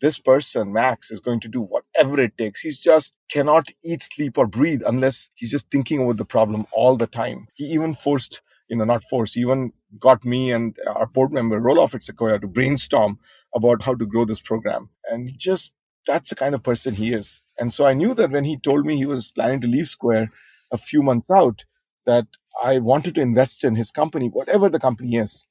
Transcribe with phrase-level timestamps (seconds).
[0.00, 2.60] this person, Max, is going to do whatever it takes.
[2.60, 6.96] He's just cannot eat, sleep, or breathe unless he's just thinking about the problem all
[6.96, 7.48] the time.
[7.54, 11.94] He even forced, you know, not forced, even got me and our board member, Roelof
[11.94, 13.18] at Sequoia, to brainstorm
[13.54, 14.90] about how to grow this program.
[15.10, 15.74] And just
[16.06, 17.42] that's the kind of person he is.
[17.58, 20.30] And so I knew that when he told me he was planning to leave Square
[20.70, 21.64] a few months out,
[22.06, 22.26] that
[22.62, 25.46] I wanted to invest in his company, whatever the company is.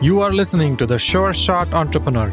[0.00, 2.28] You are listening to the Sure Shot Entrepreneur,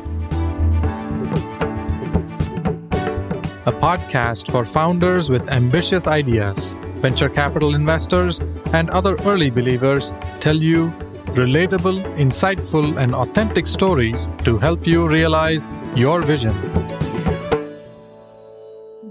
[3.66, 6.74] a podcast for founders with ambitious ideas.
[7.02, 8.40] Venture capital investors
[8.72, 10.90] and other early believers tell you
[11.34, 16.54] relatable, insightful, and authentic stories to help you realize your vision.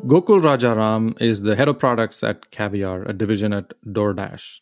[0.07, 4.61] Gokul Rajaram is the head of products at Caviar, a division at DoorDash.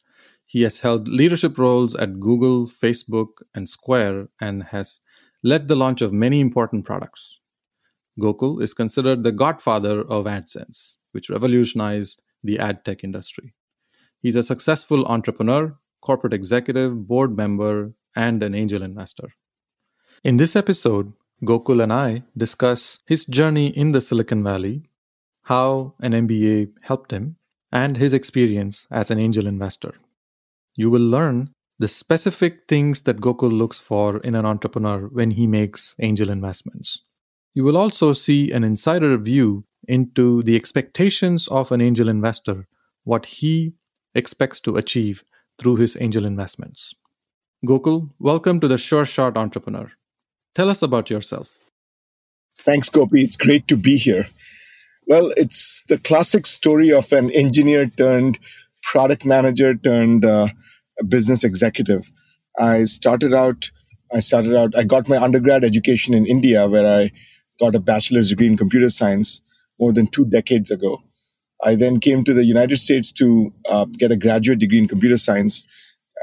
[0.52, 5.00] He has held leadership roles at Google, Facebook, and Square and has
[5.42, 7.40] led the launch of many important products.
[8.20, 13.54] Gokul is considered the godfather of AdSense, which revolutionized the ad tech industry.
[14.20, 19.32] He's a successful entrepreneur, corporate executive, board member, and an angel investor.
[20.22, 24.82] In this episode, Gokul and I discuss his journey in the Silicon Valley,
[25.44, 27.36] how an MBA helped him,
[27.72, 29.94] and his experience as an angel investor.
[30.74, 35.46] You will learn the specific things that Gokul looks for in an entrepreneur when he
[35.46, 37.00] makes angel investments.
[37.54, 42.66] You will also see an insider view into the expectations of an angel investor,
[43.04, 43.74] what he
[44.14, 45.24] expects to achieve
[45.58, 46.94] through his angel investments.
[47.66, 49.92] Gokul, welcome to the Sure Shot Entrepreneur.
[50.54, 51.58] Tell us about yourself.
[52.58, 53.22] Thanks, Gopi.
[53.22, 54.28] It's great to be here.
[55.06, 58.38] Well, it's the classic story of an engineer turned
[58.92, 60.48] product manager turned uh,
[61.08, 62.12] business executive.
[62.58, 63.70] I started out,
[64.12, 67.10] I started out, I got my undergrad education in India where I
[67.58, 69.40] got a bachelor's degree in computer science
[69.80, 70.98] more than two decades ago.
[71.64, 75.16] I then came to the United States to uh, get a graduate degree in computer
[75.16, 75.64] science.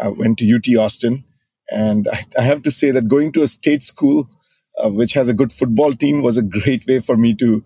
[0.04, 1.24] I went to UT Austin,
[1.72, 4.30] and I, I, have to say that going to a state school,
[4.78, 7.64] uh, which has a good football team, was a great way for me to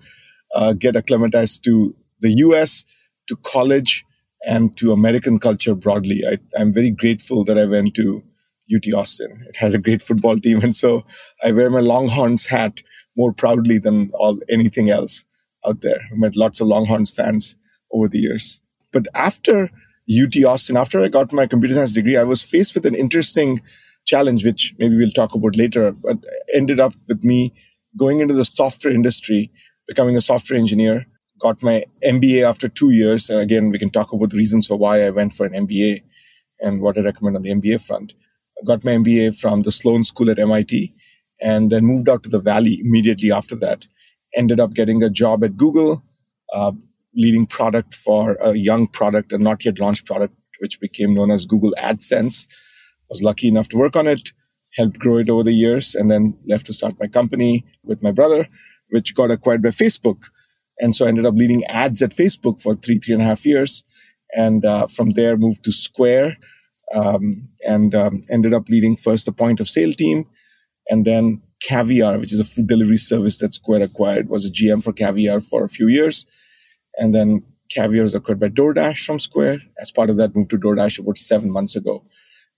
[0.55, 2.85] uh, get acclimatized to the U.S.,
[3.27, 4.05] to college,
[4.45, 6.21] and to American culture broadly.
[6.27, 8.23] I, I'm very grateful that I went to
[8.73, 9.45] UT Austin.
[9.47, 11.05] It has a great football team, and so
[11.43, 12.81] I wear my Longhorns hat
[13.15, 15.25] more proudly than all anything else
[15.65, 16.01] out there.
[16.11, 17.55] I met lots of Longhorns fans
[17.91, 18.61] over the years.
[18.91, 19.69] But after
[20.09, 23.61] UT Austin, after I got my computer science degree, I was faced with an interesting
[24.05, 26.17] challenge, which maybe we'll talk about later, but
[26.53, 27.53] ended up with me
[27.97, 29.51] going into the software industry,
[29.87, 31.05] becoming a software engineer,
[31.43, 33.29] got my MBA after two years.
[33.29, 36.01] And again, we can talk about the reasons for why I went for an MBA
[36.61, 38.13] and what I recommend on the MBA front.
[38.57, 40.93] I got my MBA from the Sloan School at MIT
[41.41, 43.87] and then moved out to the Valley immediately after that.
[44.35, 46.01] Ended up getting a job at Google,
[46.53, 46.71] uh,
[47.13, 51.45] leading product for a young product, a not yet launched product, which became known as
[51.45, 52.47] Google AdSense.
[53.09, 54.31] Was lucky enough to work on it,
[54.75, 58.11] helped grow it over the years, and then left to start my company with my
[58.11, 58.47] brother,
[58.89, 60.29] which got acquired by Facebook.
[60.79, 63.45] And so I ended up leading ads at Facebook for three, three and a half
[63.45, 63.83] years.
[64.35, 66.37] And uh, from there, moved to Square
[66.95, 70.25] um, and um, ended up leading first the point of sale team.
[70.89, 74.83] And then Caviar, which is a food delivery service that Square acquired, was a GM
[74.83, 76.25] for Caviar for a few years.
[76.97, 79.59] And then Caviar was acquired by DoorDash from Square.
[79.79, 82.03] As part of that, moved to DoorDash about seven months ago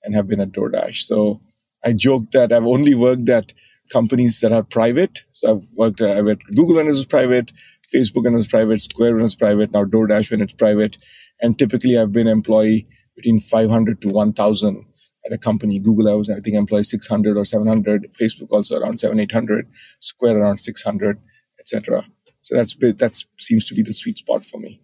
[0.03, 1.03] and have been at DoorDash.
[1.03, 1.41] So
[1.83, 3.53] I joke that I've only worked at
[3.91, 5.23] companies that are private.
[5.31, 7.51] So I've worked uh, at Google when it was private,
[7.95, 10.97] Facebook when it was private, Square when it was private, now DoorDash when it's private.
[11.41, 14.85] And typically I've been employee between 500 to 1000
[15.25, 15.79] at a company.
[15.79, 18.13] Google, I was, I think, employee 600 or 700.
[18.13, 19.67] Facebook also around 7, 800.
[20.00, 21.19] Square around 600,
[21.59, 22.06] etc.
[22.41, 24.81] So that's, that seems to be the sweet spot for me.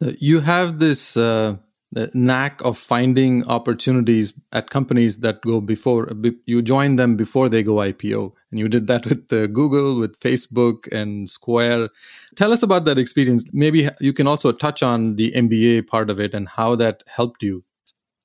[0.00, 1.56] You have this, uh
[1.92, 6.10] the knack of finding opportunities at companies that go before
[6.46, 8.32] you join them before they go IPO.
[8.50, 11.90] And you did that with uh, Google, with Facebook, and Square.
[12.34, 13.44] Tell us about that experience.
[13.52, 17.42] Maybe you can also touch on the MBA part of it and how that helped
[17.42, 17.64] you.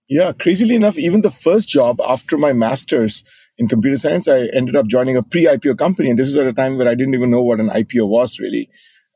[0.09, 3.25] Yeah, crazily enough, even the first job after my master's
[3.57, 6.09] in computer science, I ended up joining a pre IPO company.
[6.09, 8.39] And this was at a time where I didn't even know what an IPO was
[8.39, 8.69] really,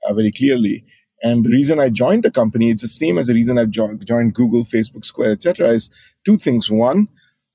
[0.05, 0.83] uh, very clearly.
[1.23, 3.97] And the reason I joined the company, it's the same as the reason I've jo-
[4.03, 5.69] joined Google, Facebook, Square, etc.
[5.69, 5.89] is
[6.25, 6.71] two things.
[6.71, 7.07] One,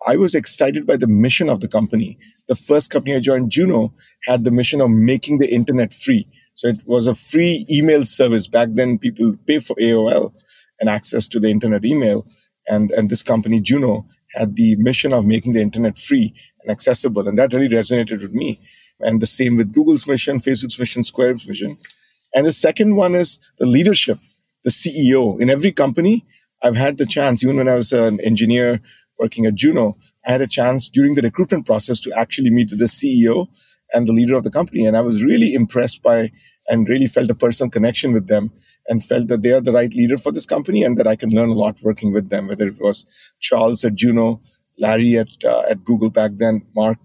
[0.07, 2.19] I was excited by the mission of the company.
[2.49, 3.93] The first company I joined, Juno,
[4.25, 6.29] had the mission of making the internet free.
[6.55, 8.47] So it was a free email service.
[8.47, 10.33] Back then, people pay for AOL
[10.81, 12.27] and access to the internet email.
[12.69, 17.27] And, and this company, Juno, had the mission of making the internet free and accessible.
[17.27, 18.61] And that really resonated with me.
[19.01, 21.77] And the same with Google's mission, Facebook's mission, Square's mission.
[22.37, 24.19] And the second one is the leadership,
[24.63, 25.41] the CEO.
[25.41, 26.27] In every company,
[26.63, 28.81] I've had the chance, even when I was an engineer
[29.19, 29.97] working at Juno,
[30.27, 33.49] I had a chance during the recruitment process to actually meet the CEO
[33.95, 34.85] and the leader of the company.
[34.85, 36.31] And I was really impressed by
[36.69, 38.53] and really felt a personal connection with them
[38.87, 41.31] and felt that they are the right leader for this company and that I can
[41.31, 43.07] learn a lot working with them, whether it was
[43.41, 44.43] Charles at Juno,
[44.79, 46.99] Larry at, uh, at Google back then, Mark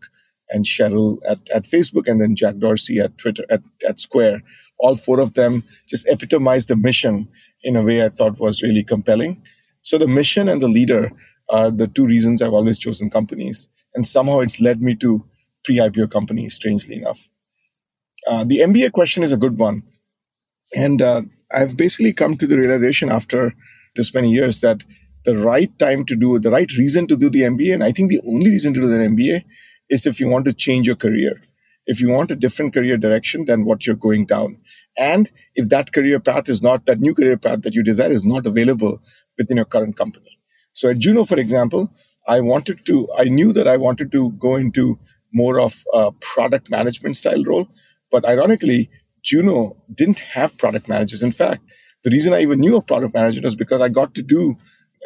[0.49, 4.41] and Sheryl at, at Facebook, and then Jack Dorsey at Twitter, at, at Square.
[4.81, 7.27] All four of them just epitomized the mission
[7.63, 9.41] in a way I thought was really compelling.
[9.81, 11.11] So the mission and the leader
[11.49, 13.67] are the two reasons I've always chosen companies.
[13.93, 15.23] And somehow it's led me to
[15.63, 17.29] pre-IPO companies, strangely enough.
[18.27, 19.83] Uh, the MBA question is a good one.
[20.75, 21.23] And uh,
[21.53, 23.53] I've basically come to the realization after
[23.95, 24.83] this many years that
[25.25, 28.09] the right time to do the right reason to do the MBA, and I think
[28.09, 29.43] the only reason to do the MBA
[29.89, 31.41] is if you want to change your career.
[31.91, 34.49] If you want a different career direction than what you're going down.
[34.97, 38.25] And if that career path is not, that new career path that you desire is
[38.33, 39.01] not available
[39.37, 40.39] within your current company.
[40.73, 41.93] So at Juno, for example,
[42.35, 44.99] I wanted to, I knew that I wanted to go into
[45.41, 47.67] more of a product management style role.
[48.11, 48.89] But ironically,
[49.21, 49.57] Juno
[49.93, 51.23] didn't have product managers.
[51.23, 51.61] In fact,
[52.03, 54.57] the reason I even knew a product manager was because I got to do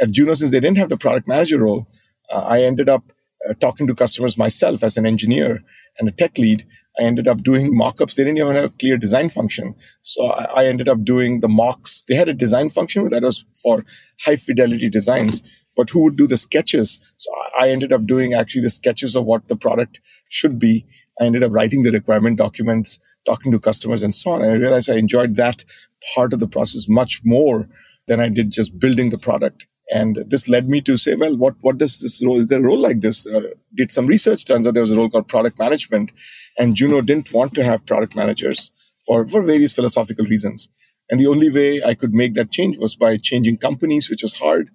[0.01, 1.87] at Juno, since they didn't have the product manager role,
[2.31, 3.03] uh, I ended up
[3.49, 5.63] uh, talking to customers myself as an engineer
[5.99, 6.65] and a tech lead.
[6.99, 8.15] I ended up doing mockups.
[8.15, 9.75] They didn't even have a clear design function.
[10.01, 12.03] So I, I ended up doing the mocks.
[12.07, 13.85] They had a design function, but that was for
[14.23, 15.41] high fidelity designs.
[15.75, 16.99] But who would do the sketches?
[17.17, 19.99] So I ended up doing actually the sketches of what the product
[20.29, 20.85] should be.
[21.19, 24.41] I ended up writing the requirement documents talking to customers and so on.
[24.41, 25.65] And I realized I enjoyed that
[26.13, 27.67] part of the process much more
[28.07, 29.67] than I did just building the product.
[29.93, 32.63] And this led me to say, well, what, what does this role, is there a
[32.63, 33.27] role like this?
[33.27, 36.11] Uh, did some research, turns out there was a role called product management.
[36.57, 38.71] And Juno didn't want to have product managers
[39.05, 40.69] for, for various philosophical reasons.
[41.09, 44.39] And the only way I could make that change was by changing companies, which was
[44.39, 44.71] hard.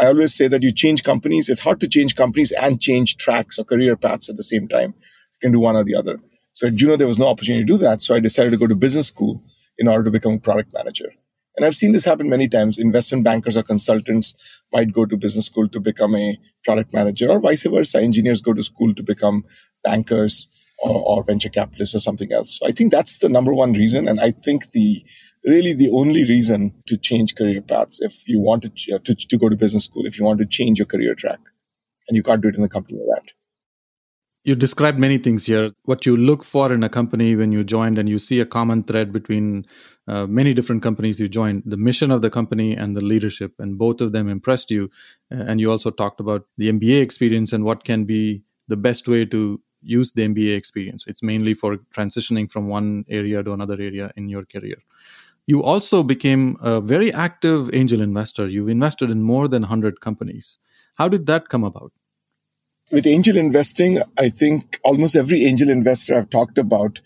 [0.00, 1.48] I always say that you change companies.
[1.48, 4.94] It's hard to change companies and change tracks or career paths at the same time.
[5.34, 6.18] You can do one or the other.
[6.54, 8.00] So at Juno, there was no opportunity to do that.
[8.00, 9.42] So I decided to go to business school
[9.76, 11.12] in order to become a product manager.
[11.56, 12.78] And I've seen this happen many times.
[12.78, 14.34] Investment bankers or consultants
[14.72, 18.00] might go to business school to become a product manager or vice versa.
[18.00, 19.44] Engineers go to school to become
[19.84, 20.48] bankers
[20.78, 22.58] or, or venture capitalists or something else.
[22.58, 24.08] So I think that's the number one reason.
[24.08, 25.04] And I think the
[25.44, 29.48] really the only reason to change career paths if you want to, to, to go
[29.48, 31.40] to business school, if you want to change your career track.
[32.08, 33.32] And you can't do it in the company like that
[34.44, 35.72] you described many things here.
[35.84, 38.82] What you look for in a company when you joined and you see a common
[38.82, 39.64] thread between
[40.06, 43.78] uh, many different companies you joined the mission of the company and the leadership and
[43.78, 44.90] both of them impressed you.
[45.30, 49.24] And you also talked about the mba experience and what can be the best way
[49.24, 51.06] to use the mba experience.
[51.06, 54.76] It's mainly for transitioning from one area to another area in your career.
[55.46, 58.46] You also became a very active angel investor.
[58.46, 60.58] You've invested in more than 100 companies.
[60.96, 61.92] How did that come about
[62.94, 67.00] with angel investing, I think almost every angel investor I've talked about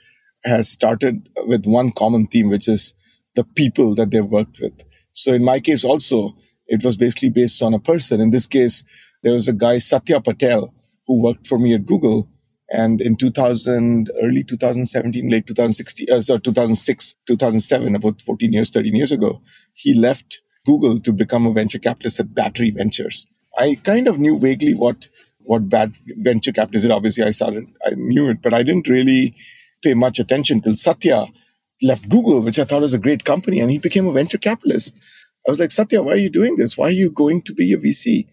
[0.44, 2.93] has started with one common theme, which is
[3.37, 4.85] the people that they've worked with.
[5.12, 6.37] So in my case also,
[6.67, 8.20] it was basically based on a person.
[8.20, 8.85] In this case,
[9.23, 10.75] there was a guy, Satya Patel,
[11.06, 12.29] who worked for me at Google.
[12.70, 18.94] And in 2000, early 2017, late 2016, uh, sorry, 2006, 2007, about 14 years, 13
[18.94, 19.41] years ago,
[19.72, 23.27] he left Google to become a venture capitalist at Battery Ventures.
[23.56, 25.08] I kind of knew vaguely what
[25.48, 26.90] what bad venture capital is.
[26.90, 29.34] Obviously, I started, I knew it, but I didn't really
[29.82, 31.24] pay much attention till Satya
[31.82, 34.94] left Google, which I thought was a great company, and he became a venture capitalist.
[35.46, 36.76] I was like, Satya, why are you doing this?
[36.76, 38.26] Why are you going to be a VC?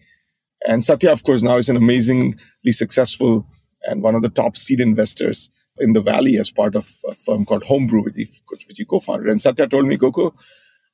[0.68, 2.34] And Satya, of course, now is an amazingly
[2.72, 3.46] successful
[3.84, 7.46] and one of the top seed investors in the Valley as part of a firm
[7.46, 8.28] called Homebrew, which
[8.76, 9.30] he, co-founded.
[9.30, 10.34] And Satya told me, Gokul,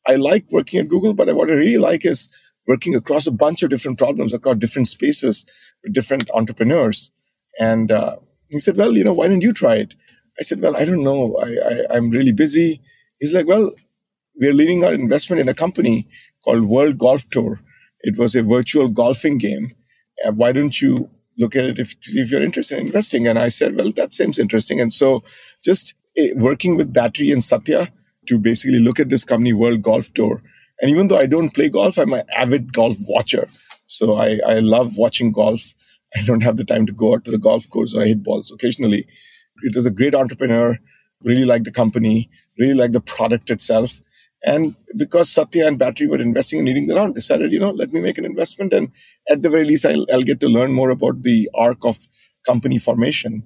[0.06, 2.28] I like working at Google, but what I really like is
[2.66, 5.44] working across a bunch of different problems, across different spaces
[5.82, 7.10] with different entrepreneurs.
[7.58, 8.16] And uh,
[8.48, 9.94] he said, well, you know, why don't you try it?
[10.38, 11.36] I said, well, I don't know.
[11.36, 12.80] I, I, am really busy.
[13.18, 13.72] He's like, well,
[14.36, 16.08] we're leading our investment in a company
[16.44, 17.60] called World Golf Tour.
[18.00, 19.72] It was a virtual golfing game.
[20.26, 23.28] Uh, why don't you look at it if, if you're interested in investing?
[23.28, 24.80] And I said, well, that seems interesting.
[24.80, 25.22] And so
[25.62, 27.88] just uh, working with Battery and Satya
[28.28, 30.42] to basically look at this company, World Golf Tour,
[30.82, 33.48] and even though I don't play golf, I'm an avid golf watcher.
[33.86, 35.74] So I, I love watching golf.
[36.14, 37.92] I don't have the time to go out to the golf course.
[37.92, 39.06] So I hit balls occasionally.
[39.62, 40.76] It was a great entrepreneur,
[41.22, 44.00] really liked the company, really liked the product itself.
[44.44, 47.92] And because Satya and Battery were investing and leading the round, decided, you know, let
[47.92, 48.72] me make an investment.
[48.72, 48.90] And
[49.30, 51.96] at the very least, I'll, I'll get to learn more about the arc of
[52.44, 53.44] company formation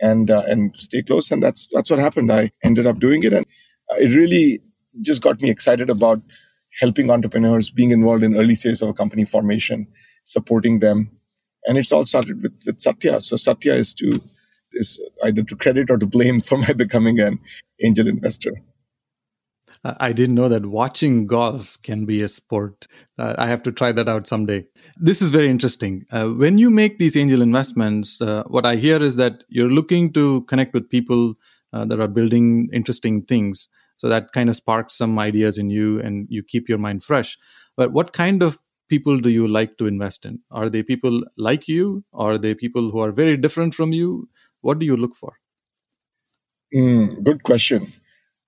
[0.00, 1.32] and uh, and stay close.
[1.32, 2.30] And that's that's what happened.
[2.30, 3.44] I ended up doing it, and
[3.90, 4.60] uh, it really
[5.02, 6.20] just got me excited about
[6.78, 9.86] helping entrepreneurs, being involved in early stages of a company formation,
[10.24, 11.10] supporting them,
[11.66, 13.20] and it's all started with, with Satya.
[13.20, 14.20] So Satya is to
[14.72, 17.38] is either to credit or to blame for my becoming an
[17.82, 18.52] angel investor.
[20.00, 22.88] I didn't know that watching golf can be a sport.
[23.18, 24.66] Uh, I have to try that out someday.
[24.96, 26.04] This is very interesting.
[26.10, 30.12] Uh, when you make these angel investments, uh, what I hear is that you're looking
[30.14, 31.34] to connect with people
[31.72, 33.68] uh, that are building interesting things.
[33.96, 37.38] So that kind of sparks some ideas in you and you keep your mind fresh.
[37.76, 40.40] But what kind of people do you like to invest in?
[40.50, 42.04] Are they people like you?
[42.12, 44.28] Are they people who are very different from you?
[44.60, 45.34] What do you look for?
[46.74, 47.86] Mm, good question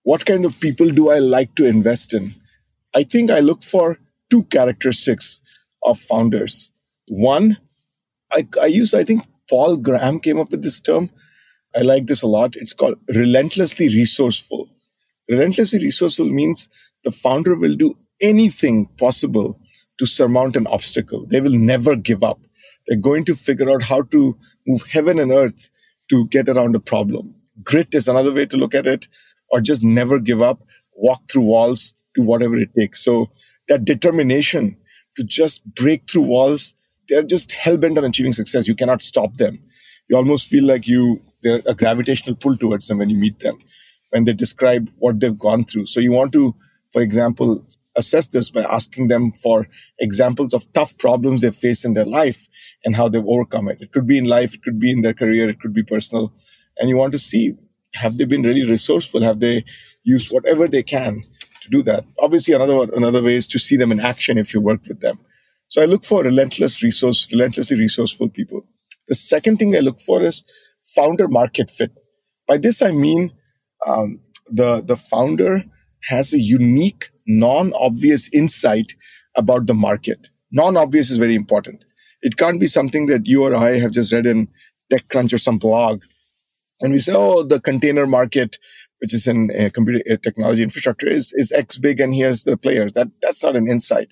[0.09, 2.33] what kind of people do I like to invest in?
[2.95, 3.99] I think I look for
[4.31, 5.43] two characteristics
[5.85, 6.73] of founders.
[7.09, 7.59] One,
[8.33, 11.11] I, I use, I think Paul Graham came up with this term.
[11.77, 12.57] I like this a lot.
[12.57, 14.71] It's called relentlessly resourceful.
[15.29, 16.69] Relentlessly resourceful means
[17.05, 19.61] the founder will do anything possible
[19.99, 21.27] to surmount an obstacle.
[21.27, 22.41] They will never give up.
[22.87, 25.71] They're going to figure out how to move heaven and earth
[26.11, 27.35] to get around a problem.
[27.63, 29.09] Grit is another way to look at it
[29.51, 30.63] or just never give up,
[30.95, 33.05] walk through walls, do whatever it takes.
[33.05, 33.31] So
[33.69, 34.77] that determination
[35.17, 36.75] to just break through walls,
[37.09, 38.69] they're just hell bent on achieving success.
[38.69, 39.59] You cannot stop them.
[40.09, 43.59] You almost feel like you, there's a gravitational pull towards them when you meet them,
[44.11, 45.87] when they describe what they've gone through.
[45.87, 46.55] So you want to,
[46.93, 47.65] for example,
[47.97, 52.49] assess this by asking them for examples of tough problems they've faced in their life
[52.85, 53.79] and how they've overcome it.
[53.81, 56.33] It could be in life, it could be in their career, it could be personal.
[56.79, 57.57] And you want to see
[57.95, 59.23] have they been really resourceful?
[59.23, 59.65] Have they
[60.05, 61.25] used whatever they can
[61.63, 62.05] to do that?
[62.19, 65.19] Obviously, another another way is to see them in action if you work with them.
[65.69, 68.67] So I look for relentless resource, relentlessly resourceful people.
[69.09, 70.45] The second thing I look for is
[70.85, 71.93] founder market fit.
[72.47, 73.33] By this I mean
[73.89, 75.65] um, the the founder
[76.05, 78.95] has a unique, non-obvious insight
[79.37, 80.31] about the market.
[80.53, 81.85] Non-obvious is very important.
[82.23, 84.49] It can't be something that you or I have just read in
[84.93, 86.03] TechCrunch or some blog
[86.81, 88.59] and we say, oh, the container market,
[89.01, 92.57] which is in uh, computer uh, technology infrastructure, is is X big, and here's the
[92.57, 92.91] player.
[92.91, 94.09] That that's not an insight.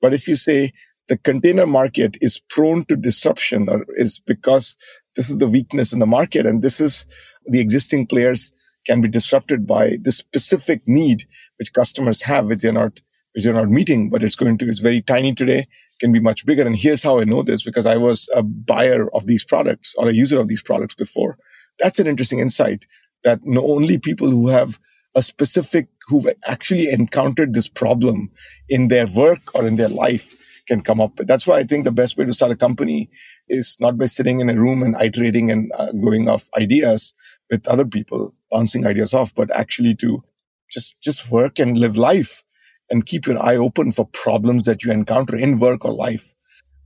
[0.00, 0.72] But if you say
[1.08, 4.76] the container market is prone to disruption, or is because
[5.16, 7.06] this is the weakness in the market, and this is
[7.46, 8.52] the existing players
[8.86, 11.26] can be disrupted by this specific need
[11.58, 13.00] which customers have, which they're not
[13.34, 14.10] which they're not meeting.
[14.10, 15.66] But it's going to it's very tiny today,
[16.00, 16.66] can be much bigger.
[16.66, 20.08] And here's how I know this because I was a buyer of these products or
[20.08, 21.38] a user of these products before
[21.78, 22.86] that's an interesting insight
[23.24, 24.78] that not only people who have
[25.16, 28.30] a specific, who've actually encountered this problem
[28.68, 30.34] in their work or in their life
[30.66, 31.26] can come up with.
[31.26, 33.08] That's why I think the best way to start a company
[33.48, 37.14] is not by sitting in a room and iterating and uh, going off ideas
[37.50, 40.22] with other people, bouncing ideas off, but actually to
[40.70, 42.44] just, just work and live life
[42.90, 46.34] and keep your eye open for problems that you encounter in work or life.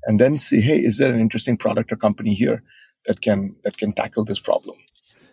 [0.04, 2.62] And then see, hey, is there an interesting product or company here
[3.06, 4.76] that can that can tackle this problem.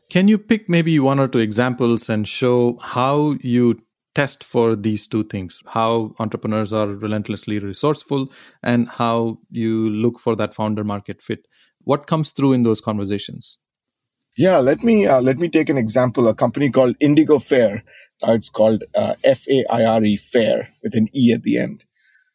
[0.10, 3.82] Can you pick maybe one or two examples and show how you
[4.16, 5.62] test for these two things?
[5.68, 8.32] How entrepreneurs are relentlessly resourceful
[8.64, 11.48] and how you look for that founder market fit.
[11.84, 13.58] What comes through in those conversations?
[14.38, 16.28] Yeah, let me uh, let me take an example.
[16.28, 17.84] A company called Indigo Fair.
[18.26, 21.58] Uh, it's called uh, F A I R E Faire with an E at the
[21.58, 21.84] end.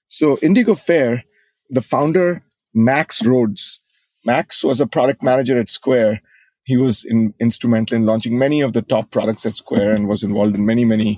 [0.07, 1.25] So Indigo Fair,
[1.71, 2.43] the founder
[2.75, 3.81] Max Rhodes
[4.25, 6.23] Max was a product manager at Square.
[6.65, 10.23] He was in, instrumental in launching many of the top products at Square and was
[10.23, 11.17] involved in many, many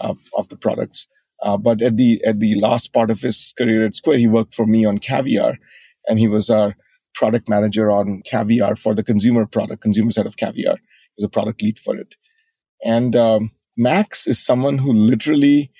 [0.00, 1.06] uh, of the products.
[1.42, 4.54] Uh, but at the at the last part of his career at Square, he worked
[4.54, 5.58] for me on Caviar,
[6.06, 6.74] and he was our
[7.16, 10.76] product manager on Caviar for the consumer product, consumer side of Caviar.
[10.76, 12.14] He was a product lead for it.
[12.84, 15.72] And um, Max is someone who literally,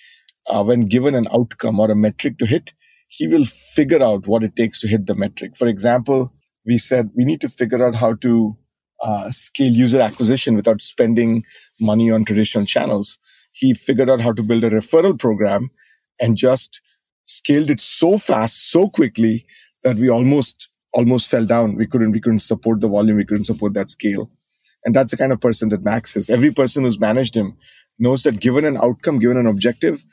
[0.49, 2.73] uh, when given an outcome or a metric to hit,
[3.09, 5.57] he will figure out what it takes to hit the metric.
[5.57, 6.33] For example,
[6.65, 8.57] we said we need to figure out how to
[9.03, 11.45] uh, scale user acquisition without spending
[11.81, 13.19] money on traditional channels.
[13.53, 15.71] He figured out how to build a referral program
[16.21, 16.81] and just
[17.27, 19.47] scaled it so fast, so quickly
[19.85, 21.77] that we almost almost fell down.
[21.77, 23.19] We couldn't we couldn't support the volume.
[23.19, 24.31] We couldn't support that scale.
[24.85, 26.31] And that's the kind of person that Max is.
[26.31, 27.57] Every person who's managed him
[27.99, 30.05] knows that given an outcome, given an objective,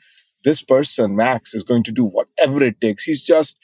[0.44, 3.04] this person, Max, is going to do whatever it takes.
[3.04, 3.58] He's just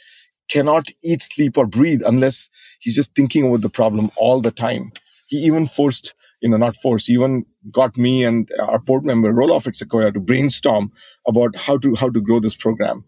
[0.51, 2.49] cannot eat, sleep, or breathe unless
[2.81, 4.93] he's just thinking about the problem all the time.
[5.27, 9.67] He even forced, you know, not forced, even got me and our board member Roelof
[9.67, 10.91] at Sequoia to brainstorm
[11.27, 13.05] about how to how to grow this program.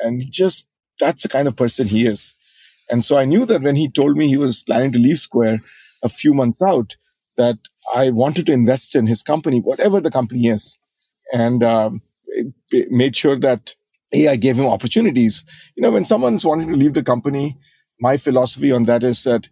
[0.00, 0.68] And just
[1.00, 2.34] that's the kind of person he is.
[2.90, 5.60] And so I knew that when he told me he was planning to leave Square
[6.02, 6.96] a few months out,
[7.36, 7.58] that
[7.94, 10.78] I wanted to invest in his company, whatever the company is,
[11.32, 13.74] and um, it, it made sure that
[14.12, 15.44] a I gave him opportunities.
[15.76, 17.58] You know, when someone's wanting to leave the company,
[18.00, 19.48] my philosophy on that is that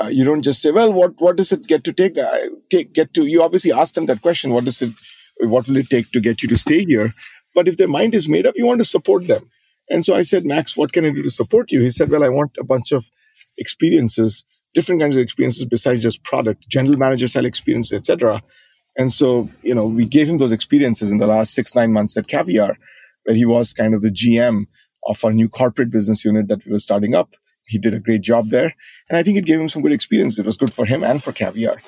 [0.00, 2.18] uh, you don't just say, "Well, what what does it get to take?
[2.18, 2.36] Uh,
[2.70, 4.52] take get to?" You obviously ask them that question.
[4.52, 4.92] What does it?
[5.40, 7.14] What will it take to get you to stay here?
[7.54, 9.48] But if their mind is made up, you want to support them.
[9.90, 11.80] And so I said, Max, what can I do to support you?
[11.80, 13.10] He said, Well, I want a bunch of
[13.58, 18.42] experiences, different kinds of experiences besides just product, general manager style experiences, etc.
[18.96, 22.16] And so, you know, we gave him those experiences in the last six, nine months
[22.16, 22.76] at Caviar,
[23.24, 24.66] where he was kind of the GM
[25.06, 27.34] of our new corporate business unit that we were starting up.
[27.66, 28.74] He did a great job there.
[29.08, 30.38] And I think it gave him some good experience.
[30.38, 31.82] It was good for him and for Caviar.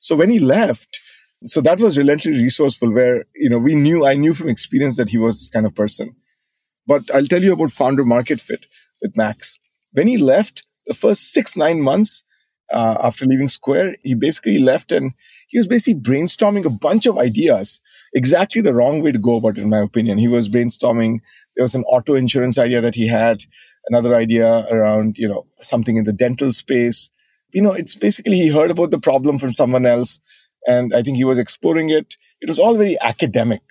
[0.00, 1.00] So when he left,
[1.44, 5.10] so that was relentlessly resourceful where, you know, we knew, I knew from experience that
[5.10, 6.14] he was this kind of person.
[6.86, 8.66] But I'll tell you about founder market fit
[9.00, 9.58] with Max.
[9.92, 12.22] When he left, the first six, nine months
[12.72, 15.12] uh, after leaving Square, he basically left and
[15.48, 17.80] he was basically brainstorming a bunch of ideas.
[18.14, 20.18] Exactly the wrong way to go about it, in my opinion.
[20.18, 21.20] He was brainstorming.
[21.56, 23.44] There was an auto insurance idea that he had,
[23.88, 27.10] another idea around, you know, something in the dental space.
[27.52, 30.18] You know, it's basically he heard about the problem from someone else
[30.66, 32.16] and I think he was exploring it.
[32.40, 33.62] It was all very academic.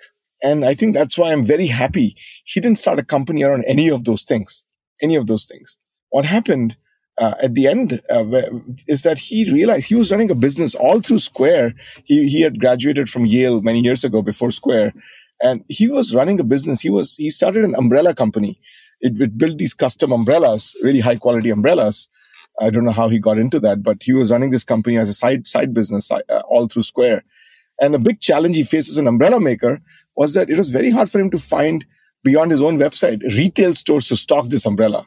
[0.43, 3.89] And I think that's why I'm very happy he didn't start a company around any
[3.89, 4.67] of those things,
[5.01, 5.77] any of those things.
[6.09, 6.75] What happened
[7.17, 8.25] uh, at the end uh,
[8.87, 11.73] is that he realized he was running a business all through Square.
[12.03, 14.93] He, he had graduated from Yale many years ago before Square.
[15.41, 16.81] And he was running a business.
[16.81, 18.59] He was, he started an umbrella company.
[19.01, 22.09] It, built these custom umbrellas, really high quality umbrellas.
[22.59, 25.09] I don't know how he got into that, but he was running this company as
[25.09, 27.23] a side, side business uh, all through Square.
[27.81, 29.81] And a big challenge he faces as an umbrella maker
[30.15, 31.85] was that it was very hard for him to find
[32.23, 35.05] beyond his own website retail stores to stock this umbrella.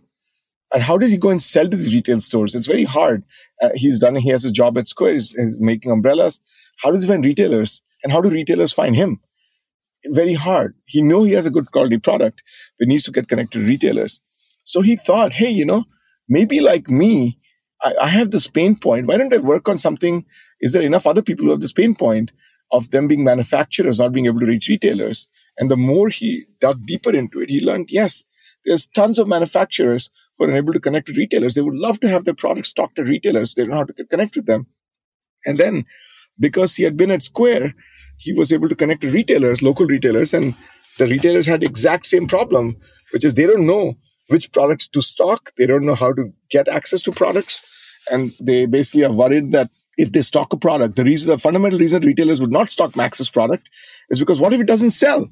[0.75, 2.55] And how does he go and sell to these retail stores?
[2.55, 3.25] It's very hard.
[3.63, 6.41] Uh, he's done, he has a job at Square, he's, he's making umbrellas.
[6.83, 7.83] How does he find retailers?
[8.03, 9.21] And how do retailers find him?
[10.07, 10.75] Very hard.
[10.85, 12.43] He know he has a good quality product,
[12.79, 14.21] but needs to get connected to retailers.
[14.65, 15.85] So he thought, hey, you know,
[16.29, 17.39] maybe like me,
[17.83, 19.07] I, I have this pain point.
[19.07, 20.25] Why don't I work on something?
[20.61, 22.33] Is there enough other people who have this pain point
[22.73, 25.29] of them being manufacturers, not being able to reach retailers?
[25.59, 28.25] And the more he dug deeper into it, he learned, yes,
[28.65, 31.55] there's tons of manufacturers who are unable to connect with retailers.
[31.55, 33.55] They would love to have their products stocked at retailers.
[33.55, 34.67] They don't know how to connect with them.
[35.45, 35.85] And then
[36.39, 37.75] because he had been at Square,
[38.19, 40.55] he was able to connect to retailers, local retailers, and
[40.99, 42.77] the retailers had the exact same problem,
[43.13, 43.97] which is they don't know
[44.29, 45.53] which products to stock.
[45.59, 47.63] They don't know how to get access to products.
[48.11, 51.79] And they basically are worried that if they stock a product, the reason, the fundamental
[51.79, 53.69] reason retailers would not stock Max's product
[54.11, 55.29] is because what if it doesn't sell?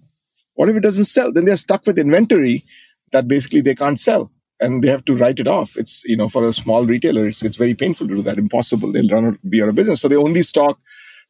[0.54, 1.32] What if it doesn't sell?
[1.32, 2.64] Then they're stuck with inventory
[3.12, 5.76] that basically they can't sell and they have to write it off.
[5.76, 8.92] It's, you know, for a small retailer, it's, it's very painful to do that, impossible.
[8.92, 10.00] They'll run out, be out of business.
[10.00, 10.78] So they only stock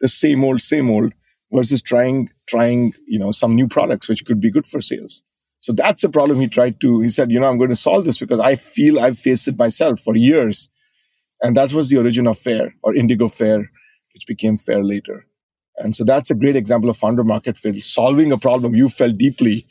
[0.01, 1.15] the same old, same old
[1.53, 5.23] versus trying, trying, you know, some new products, which could be good for sales.
[5.61, 8.05] So that's the problem he tried to, he said, you know, I'm going to solve
[8.05, 10.69] this because I feel I've faced it myself for years.
[11.45, 13.71] And that was the origin of FAIR or Indigo FAIR,
[14.15, 15.27] which became Faire later.
[15.77, 19.19] And so that's a great example of founder market fit, solving a problem you felt
[19.19, 19.67] deeply.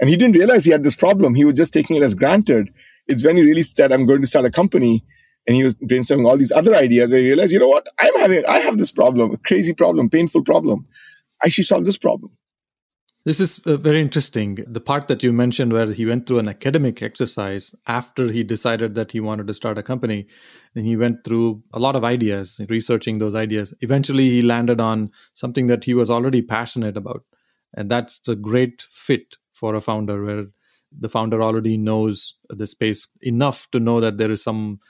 [0.00, 1.36] And he didn't realize he had this problem.
[1.36, 2.70] He was just taking it as granted.
[3.06, 5.04] It's when he really said, I'm going to start a company.
[5.46, 7.10] And he was brainstorming all these other ideas.
[7.10, 7.86] Where he realized, you know what?
[8.00, 10.88] I'm having, I have this problem, a crazy problem, painful problem.
[11.44, 12.32] I should solve this problem.
[13.24, 14.56] This is uh, very interesting.
[14.66, 18.96] The part that you mentioned where he went through an academic exercise after he decided
[18.96, 20.26] that he wanted to start a company.
[20.74, 23.74] And he went through a lot of ideas, researching those ideas.
[23.80, 27.22] Eventually, he landed on something that he was already passionate about.
[27.72, 30.46] And that's a great fit for a founder where
[30.90, 34.80] the founder already knows the space enough to know that there is some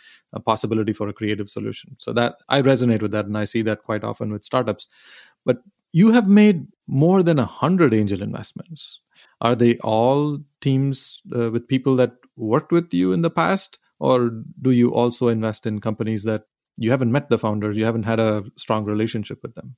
[0.46, 1.96] possibility for a creative solution.
[1.98, 3.26] So that I resonate with that.
[3.26, 4.88] And I see that quite often with startups.
[5.44, 5.58] But
[5.92, 9.00] you have made more than a hundred angel investments.
[9.40, 14.30] Are they all teams uh, with people that worked with you in the past, or
[14.60, 16.44] do you also invest in companies that
[16.76, 19.76] you haven't met the founders, you haven't had a strong relationship with them?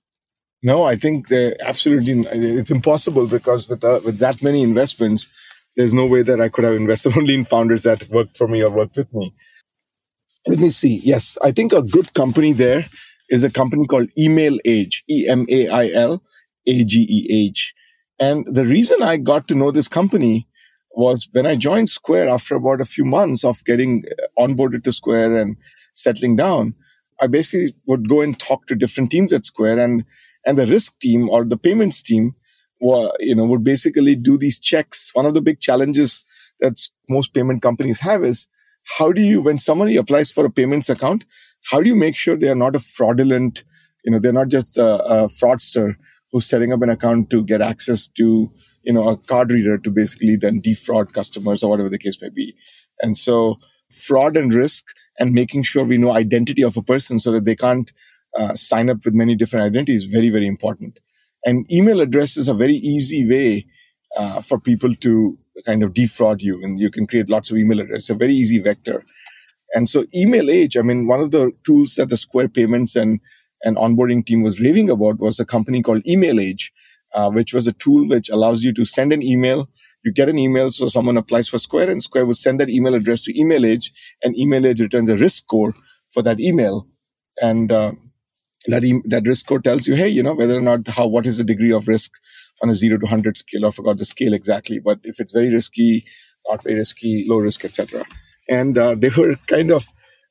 [0.63, 5.29] No, I think they absolutely it's impossible because with uh, with that many investments,
[5.77, 8.63] there's no way that I could have invested only in founders that worked for me
[8.63, 9.35] or worked with me.
[10.47, 11.01] Let me see.
[11.05, 12.87] Yes, I think a good company there
[13.29, 16.23] is a company called Emailage, E M A I L
[16.67, 17.75] A G E H.
[18.19, 20.47] And the reason I got to know this company
[20.93, 24.93] was when I joined Square after about a few months of getting uh, onboarded to
[24.93, 25.57] Square and
[25.95, 26.75] settling down.
[27.21, 30.05] I basically would go and talk to different teams at Square and
[30.47, 32.35] And the risk team or the payments team,
[32.81, 35.11] were, you know, would basically do these checks.
[35.15, 36.23] One of the big challenges
[36.61, 38.47] that most payment companies have is
[38.99, 41.25] how do you, when somebody applies for a payments account,
[41.71, 43.65] how do you make sure they are not a fraudulent,
[44.05, 45.95] you know, they're not just a, a fraudster
[46.31, 48.51] who's setting up an account to get access to,
[48.83, 52.29] you know, a card reader to basically then defraud customers or whatever the case may
[52.29, 52.55] be.
[53.01, 53.57] And so
[53.91, 54.87] fraud and risk
[55.19, 57.93] and making sure we know identity of a person so that they can't
[58.37, 60.99] uh, sign up with many different identities very, very important.
[61.45, 63.67] And email address is a very easy way
[64.17, 67.81] uh, for people to kind of defraud you and you can create lots of email
[67.81, 68.03] address.
[68.03, 69.05] It's a very easy vector.
[69.75, 73.21] And so Emailage, I mean, one of the tools that the Square payments and,
[73.63, 76.71] and onboarding team was raving about was a company called Emailage,
[77.13, 79.69] uh, which was a tool which allows you to send an email.
[80.05, 82.95] You get an email, so someone applies for Square, and Square will send that email
[82.95, 83.91] address to Emailage,
[84.23, 85.75] and Emailage returns a risk score
[86.11, 86.87] for that email.
[87.43, 87.93] And uh,
[88.69, 91.27] that, e- that risk score tells you, hey, you know, whether or not how, what
[91.27, 92.13] is the degree of risk
[92.63, 93.67] on a zero to 100 scale.
[93.67, 96.05] I forgot the scale exactly, but if it's very risky,
[96.49, 98.05] not very risky, low risk, etc.
[98.49, 99.87] And uh, they were kind of,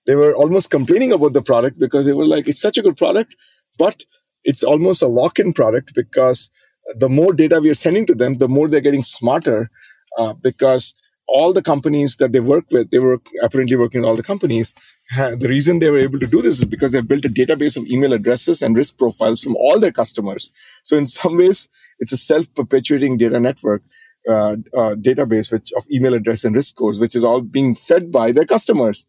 [0.05, 2.97] they were almost complaining about the product because they were like, it's such a good
[2.97, 3.35] product,
[3.77, 4.03] but
[4.43, 6.49] it's almost a lock-in product because
[6.95, 9.69] the more data we are sending to them, the more they're getting smarter
[10.17, 10.93] uh, because
[11.27, 14.73] all the companies that they work with, they were apparently working with all the companies.
[15.15, 17.87] The reason they were able to do this is because they've built a database of
[17.87, 20.51] email addresses and risk profiles from all their customers.
[20.83, 23.83] So in some ways, it's a self-perpetuating data network,
[24.29, 28.11] uh, uh, database which of email address and risk scores, which is all being fed
[28.11, 29.05] by their customers.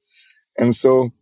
[0.59, 1.13] And so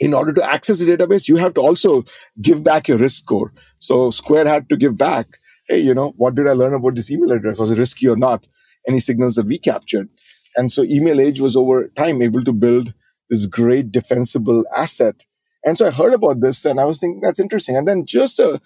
[0.00, 2.04] in order to access the database, you have to also
[2.40, 3.52] give back your risk score.
[3.78, 5.26] So Square had to give back,
[5.68, 7.58] hey, you know, what did I learn about this email address?
[7.58, 8.46] Was it risky or not?
[8.88, 10.08] Any signals that we captured.
[10.56, 12.94] And so Emailage was over time able to build
[13.30, 15.24] this great defensible asset.
[15.64, 17.76] And so I heard about this and I was thinking that's interesting.
[17.76, 18.60] And then just a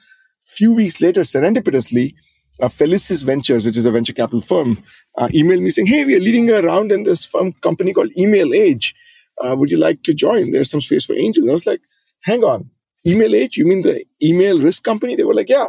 [0.44, 2.14] few weeks later, serendipitously,
[2.60, 4.78] uh, Felicis Ventures, which is a venture capital firm,
[5.18, 8.94] uh, emailed me saying, Hey, we are leading around in this firm company called Emailage.
[9.42, 10.50] Uh, would you like to join?
[10.50, 11.48] There's some space for angels.
[11.48, 11.82] I was like,
[12.22, 12.70] hang on,
[13.06, 13.56] Emailage?
[13.56, 15.14] You mean the email risk company?
[15.14, 15.68] They were like, yeah.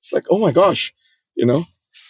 [0.00, 0.92] It's like, oh my gosh,
[1.36, 1.64] you know,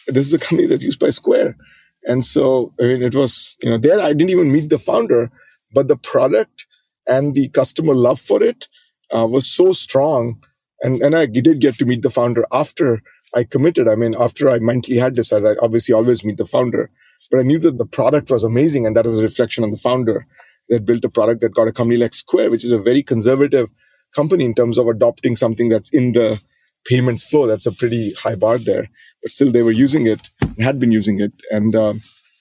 [0.06, 1.56] this is a company that's used by Square.
[2.04, 5.30] And so, I mean, it was, you know, there I didn't even meet the founder,
[5.72, 6.66] but the product
[7.06, 8.68] and the customer love for it
[9.14, 10.42] uh, was so strong.
[10.80, 13.02] And, and I did get to meet the founder after
[13.34, 13.88] I committed.
[13.88, 16.90] I mean, after I mentally had decided, I obviously always meet the founder,
[17.30, 18.86] but I knew that the product was amazing.
[18.86, 20.26] And that is a reflection on the founder
[20.68, 23.72] that built a product that got a company like Square, which is a very conservative
[24.14, 26.40] company in terms of adopting something that's in the
[26.84, 27.46] payments flow.
[27.46, 28.88] That's a pretty high bar there,
[29.22, 30.20] but still they were using it,
[30.58, 31.32] had been using it.
[31.50, 31.94] And uh,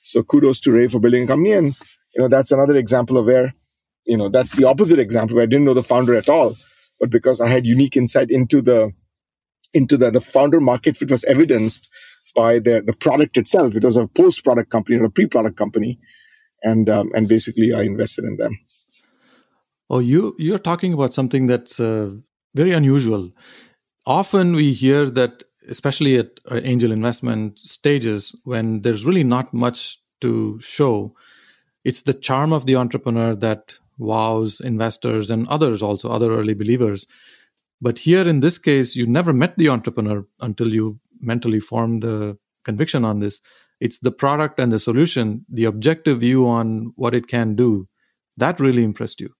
[0.03, 1.53] so kudos to Rei for building a company.
[1.53, 1.73] And,
[2.13, 3.53] you know, that's another example of where,
[4.05, 6.55] you know, that's the opposite example where I didn't know the founder at all,
[6.99, 8.91] but because I had unique insight into the,
[9.73, 11.89] into the, the founder market fit was evidenced
[12.35, 13.75] by the, the product itself.
[13.75, 15.99] It was a post product company or a pre product company.
[16.63, 18.57] And, um, and basically I invested in them.
[19.89, 22.11] Oh, you, you're talking about something that's uh,
[22.53, 23.31] very unusual
[24.05, 29.99] often we hear that especially at uh, angel investment stages when there's really not much
[30.19, 31.13] to show
[31.83, 37.05] it's the charm of the entrepreneur that wows investors and others also other early believers
[37.81, 42.37] but here in this case you never met the entrepreneur until you mentally formed the
[42.63, 43.41] conviction on this
[43.79, 47.87] it's the product and the solution the objective view on what it can do
[48.37, 49.33] that really impressed you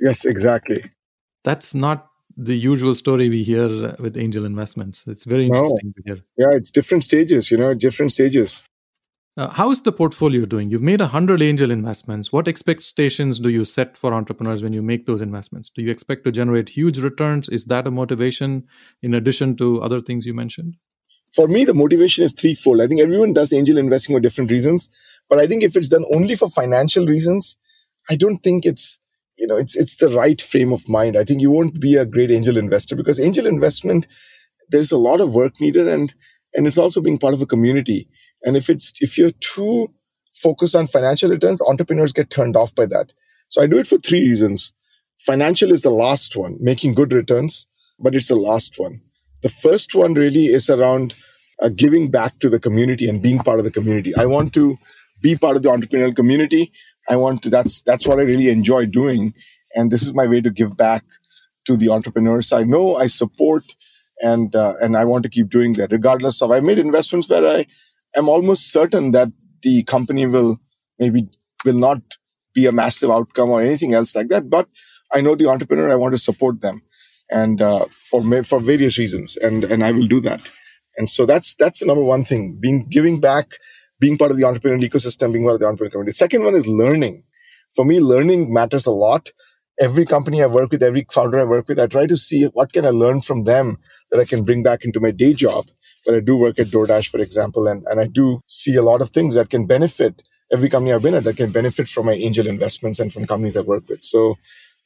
[0.00, 0.82] yes exactly
[1.44, 5.04] that's not the usual story we hear with angel investments.
[5.06, 6.02] It's very interesting no.
[6.02, 6.24] to hear.
[6.38, 8.66] Yeah, it's different stages, you know, different stages.
[9.36, 10.70] Uh, how is the portfolio doing?
[10.70, 12.32] You've made 100 angel investments.
[12.32, 15.70] What expectations do you set for entrepreneurs when you make those investments?
[15.70, 17.48] Do you expect to generate huge returns?
[17.48, 18.66] Is that a motivation
[19.02, 20.76] in addition to other things you mentioned?
[21.32, 22.80] For me, the motivation is threefold.
[22.80, 24.88] I think everyone does angel investing for different reasons.
[25.28, 27.56] But I think if it's done only for financial reasons,
[28.10, 28.98] I don't think it's
[29.40, 32.04] you know it's it's the right frame of mind i think you won't be a
[32.04, 34.06] great angel investor because angel investment
[34.68, 36.14] there's a lot of work needed and
[36.54, 38.08] and it's also being part of a community
[38.44, 39.92] and if it's if you're too
[40.34, 43.12] focused on financial returns entrepreneurs get turned off by that.
[43.48, 44.72] So i do it for three reasons.
[45.18, 47.66] Financial is the last one making good returns
[48.00, 49.00] but it's the last one.
[49.42, 51.14] The first one really is around
[51.62, 54.14] uh, giving back to the community and being part of the community.
[54.16, 54.78] I want to
[55.22, 56.72] be part of the entrepreneurial community.
[57.08, 59.34] I want to, that's, that's what I really enjoy doing.
[59.74, 61.04] And this is my way to give back
[61.66, 62.52] to the entrepreneurs.
[62.52, 63.64] I know I support
[64.22, 65.92] and, uh, and I want to keep doing that.
[65.92, 67.66] Regardless of, I made investments where I
[68.16, 69.28] am almost certain that
[69.62, 70.58] the company will
[70.98, 71.28] maybe
[71.64, 72.00] will not
[72.54, 74.50] be a massive outcome or anything else like that.
[74.50, 74.68] But
[75.14, 76.82] I know the entrepreneur, I want to support them.
[77.30, 80.50] and uh, for for various reasons, and and I will do that.
[80.96, 83.54] And so that's that's the number one thing: being giving back,
[84.00, 86.12] being part of the entrepreneurial ecosystem, being part of the entrepreneurial community.
[86.12, 87.24] Second one is learning.
[87.76, 89.30] For me, learning matters a lot.
[89.80, 92.72] Every company I work with, every founder I work with, I try to see what
[92.72, 93.78] can I learn from them
[94.10, 95.66] that I can bring back into my day job.
[96.06, 99.02] But I do work at DoorDash, for example, and, and I do see a lot
[99.02, 102.12] of things that can benefit every company I've been at that can benefit from my
[102.12, 104.02] angel investments and from companies I work with.
[104.02, 104.36] So,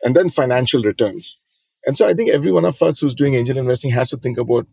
[0.03, 1.41] and then financial returns.
[1.87, 4.39] And so I think every one of us who's doing angel investing has to think
[4.39, 4.67] about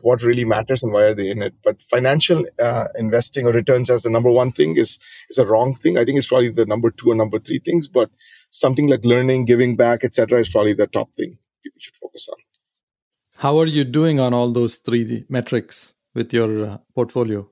[0.00, 1.54] what really matters and why are they in it.
[1.64, 5.74] But financial uh, investing or returns as the number one thing is is a wrong
[5.74, 5.98] thing.
[5.98, 7.88] I think it's probably the number two or number three things.
[7.88, 8.10] But
[8.50, 12.47] something like learning, giving back, etc., is probably the top thing people should focus on.
[13.38, 17.48] How are you doing on all those three metrics with your uh, portfolio?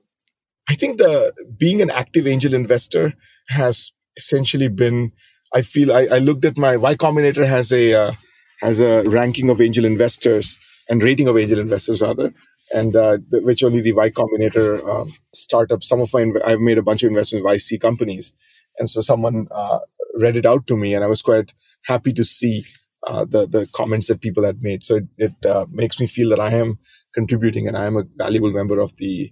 [0.67, 3.13] I think the being an active angel investor
[3.47, 5.13] has essentially been.
[5.53, 8.11] I feel I, I looked at my Y Combinator has a uh,
[8.59, 12.33] has a ranking of angel investors and rating of angel investors rather,
[12.75, 15.83] and uh, the, which only the Y Combinator uh, startup.
[15.83, 18.33] Some of my I've made a bunch of investments in YC companies,
[18.77, 19.79] and so someone uh,
[20.19, 21.53] read it out to me, and I was quite
[21.85, 22.65] happy to see
[23.07, 24.83] uh, the the comments that people had made.
[24.83, 26.77] So it, it uh, makes me feel that I am
[27.13, 29.31] contributing and I am a valuable member of the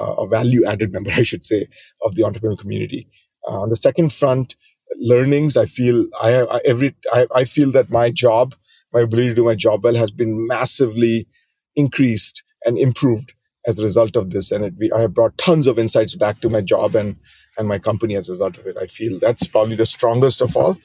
[0.00, 1.66] uh, a value added member, I should say,
[2.04, 3.08] of the entrepreneurial community.
[3.48, 4.56] Uh, on the second front,
[4.96, 8.54] learnings, I feel I, I every I, I, feel that my job,
[8.92, 11.26] my ability to do my job well, has been massively
[11.76, 13.34] increased and improved
[13.66, 14.50] as a result of this.
[14.50, 17.16] And it, I have brought tons of insights back to my job and
[17.58, 18.76] and my company as a result of it.
[18.80, 20.76] I feel that's probably the strongest of all.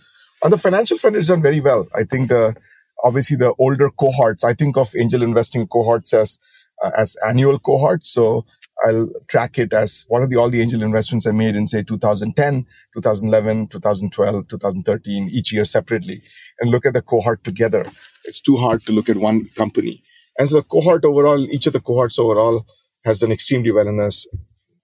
[0.43, 1.88] On the financial front, it's done very well.
[1.95, 2.56] I think the
[3.04, 4.43] obviously the older cohorts.
[4.43, 6.39] I think of angel investing cohorts as
[6.84, 8.10] uh, as annual cohorts.
[8.10, 8.45] So
[8.86, 11.82] I'll track it as what are the all the angel investments I made in say
[11.82, 16.21] 2010, 2011, 2012, 2013, each year separately,
[16.60, 17.84] and look at the cohort together.
[18.26, 20.04] It's too hard to look at one company.
[20.38, 22.65] And so the cohort overall, each of the cohorts overall
[23.06, 24.28] has done extremely well and has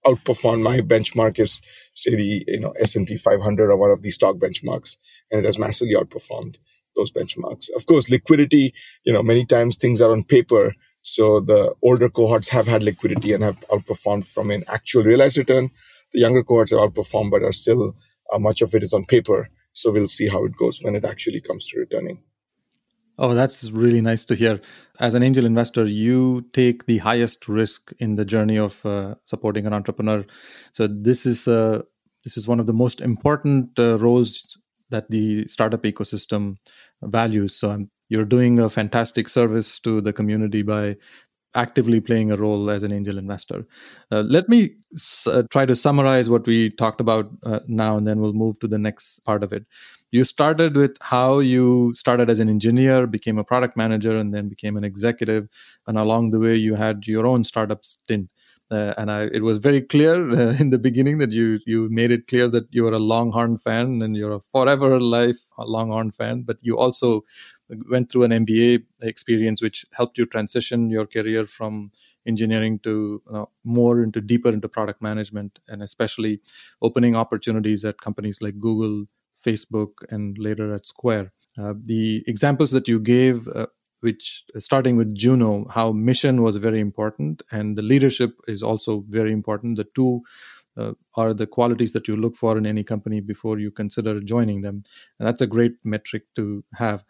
[0.06, 1.60] outperformed my benchmark is
[1.94, 4.96] say the you know S&P 500 or one of these stock benchmarks,
[5.30, 6.56] and it has massively outperformed
[6.96, 7.70] those benchmarks.
[7.76, 8.72] Of course, liquidity,
[9.04, 13.34] you know, many times things are on paper so the older cohorts have had liquidity
[13.34, 15.70] and have outperformed from an actual realized return.
[16.14, 17.94] The younger cohorts have outperformed, but are still
[18.32, 19.50] uh, much of it is on paper.
[19.74, 22.22] So we'll see how it goes when it actually comes to returning.
[23.16, 24.60] Oh, that's really nice to hear.
[25.00, 29.66] As an angel investor, you take the highest risk in the journey of uh, supporting
[29.66, 30.24] an entrepreneur.
[30.72, 31.82] So this is uh,
[32.24, 34.58] this is one of the most important uh, roles
[34.90, 36.56] that the startup ecosystem
[37.02, 37.54] values.
[37.54, 40.96] So I'm you're doing a fantastic service to the community by
[41.54, 43.64] actively playing a role as an angel investor.
[44.10, 44.70] Uh, let me
[45.26, 48.66] uh, try to summarize what we talked about uh, now, and then we'll move to
[48.66, 49.64] the next part of it.
[50.14, 54.48] You started with how you started as an engineer, became a product manager, and then
[54.48, 55.48] became an executive.
[55.88, 58.30] And along the way, you had your own startup stint.
[58.70, 62.12] Uh, and I, it was very clear uh, in the beginning that you you made
[62.12, 66.42] it clear that you are a Longhorn fan and you're a forever life Longhorn fan.
[66.42, 67.24] But you also
[67.90, 71.90] went through an MBA experience, which helped you transition your career from
[72.24, 76.40] engineering to you know, more into deeper into product management, and especially
[76.80, 79.06] opening opportunities at companies like Google,
[79.44, 81.32] Facebook, and later at Square.
[81.58, 83.66] Uh, the examples that you gave uh,
[84.04, 89.32] which starting with Juno, how mission was very important and the leadership is also very
[89.32, 89.78] important.
[89.78, 90.20] The two
[90.76, 94.60] uh, are the qualities that you look for in any company before you consider joining
[94.60, 94.84] them.
[95.18, 97.02] And that's a great metric to have.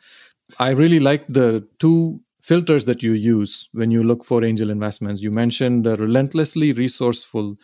[0.60, 5.20] I really like the two filters that you use when you look for angel investments.
[5.20, 7.56] You mentioned uh, relentlessly resourceful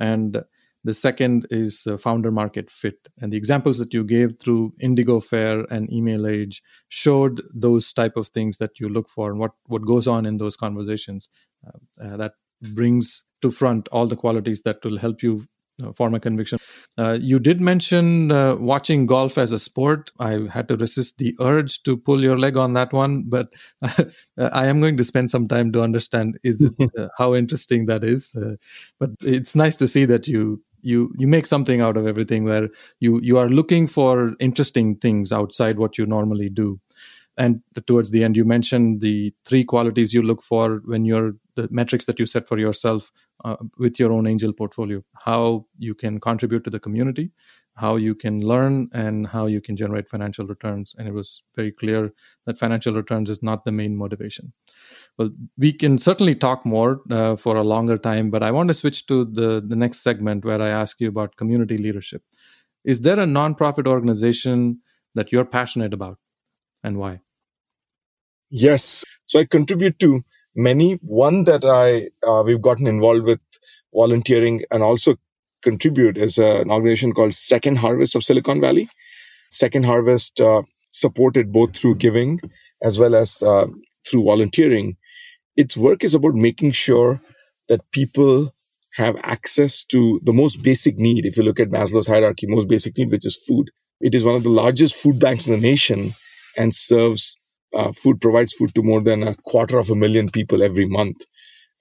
[0.00, 0.44] and
[0.88, 3.08] the second is uh, founder market fit.
[3.20, 8.28] And the examples that you gave through Indigo Fair and Emailage showed those type of
[8.28, 11.28] things that you look for and what, what goes on in those conversations.
[11.66, 15.46] Uh, uh, that brings to front all the qualities that will help you
[15.82, 16.58] uh, form a conviction.
[16.96, 20.10] Uh, you did mention uh, watching golf as a sport.
[20.18, 23.52] I had to resist the urge to pull your leg on that one, but
[24.36, 28.02] I am going to spend some time to understand is it uh, how interesting that
[28.02, 28.34] is.
[28.34, 28.56] Uh,
[28.98, 32.68] but it's nice to see that you you you make something out of everything where
[33.00, 36.80] you you are looking for interesting things outside what you normally do
[37.38, 41.68] and towards the end you mentioned the three qualities you look for when you're the
[41.70, 43.10] metrics that you set for yourself
[43.44, 45.02] uh, with your own angel portfolio.
[45.24, 47.32] How you can contribute to the community
[47.78, 50.96] how you can learn and how you can generate financial returns.
[50.98, 52.12] And it was very clear
[52.44, 54.52] that financial returns is not the main motivation.
[55.16, 58.74] Well we can certainly talk more uh, for a longer time but i want to
[58.74, 62.22] switch to the the next segment where i ask you about community leadership.
[62.84, 64.80] Is there a nonprofit organization
[65.14, 66.18] that you're passionate about
[66.82, 67.20] and why
[68.50, 69.04] Yes.
[69.26, 70.22] So I contribute to
[70.54, 70.94] many.
[71.02, 73.40] One that I uh, we've gotten involved with
[73.92, 75.16] volunteering and also
[75.62, 78.88] contribute is an organization called Second Harvest of Silicon Valley.
[79.50, 82.40] Second Harvest uh, supported both through giving
[82.82, 83.66] as well as uh,
[84.08, 84.96] through volunteering.
[85.56, 87.20] Its work is about making sure
[87.68, 88.54] that people
[88.94, 91.26] have access to the most basic need.
[91.26, 93.70] If you look at Maslow's hierarchy, most basic need, which is food.
[94.00, 96.12] It is one of the largest food banks in the nation
[96.56, 97.36] and serves
[97.74, 101.24] uh, food, provides food to more than a quarter of a million people every month.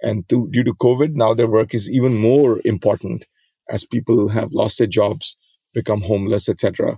[0.02, 3.26] And to, due to COVID, now their work is even more important
[3.70, 5.36] as people have lost their jobs,
[5.74, 6.98] become homeless, etc.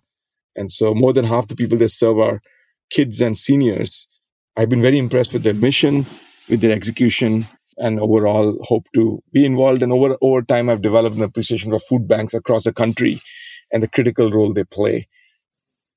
[0.56, 2.42] And so more than half the people they serve are
[2.90, 4.08] kids and seniors.
[4.58, 6.06] I've been very impressed with their mission,
[6.50, 7.48] with their execution,
[7.78, 9.82] and overall hope to be involved.
[9.82, 13.22] And over, over time, I've developed an appreciation for food banks across the country
[13.72, 15.08] and the critical role they play.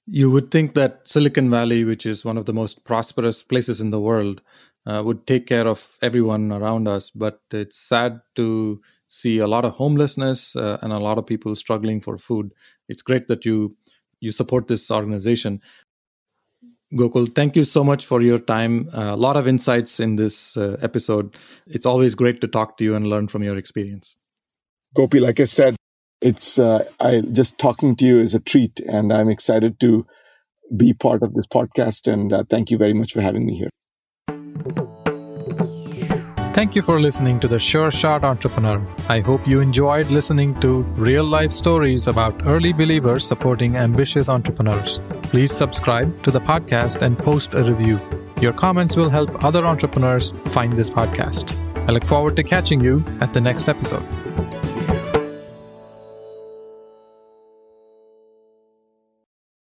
[0.07, 3.91] You would think that Silicon Valley, which is one of the most prosperous places in
[3.91, 4.43] the world,
[4.87, 7.11] uh, would take care of everyone around us.
[7.11, 11.55] But it's sad to see a lot of homelessness uh, and a lot of people
[11.55, 12.53] struggling for food.
[12.89, 13.77] It's great that you
[14.21, 15.61] you support this organization.
[16.95, 18.89] Gokul, thank you so much for your time.
[18.93, 21.37] Uh, a lot of insights in this uh, episode.
[21.67, 24.19] It's always great to talk to you and learn from your experience.
[24.95, 25.75] Gopi, like I said,
[26.23, 30.07] it's uh, I just talking to you is a treat, and I'm excited to
[30.75, 32.11] be part of this podcast.
[32.11, 33.71] And uh, thank you very much for having me here.
[36.55, 38.87] Thank you for listening to the Sure Shot Entrepreneur.
[39.09, 45.01] I hope you enjoyed listening to real life stories about early believers supporting ambitious entrepreneurs.
[45.23, 47.99] Please subscribe to the podcast and post a review.
[48.41, 51.59] Your comments will help other entrepreneurs find this podcast.
[51.89, 54.07] I look forward to catching you at the next episode.